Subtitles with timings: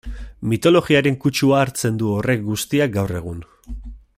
[0.53, 3.45] Mitologiaren kutsua hartzen du horrek guztiak gaur egun...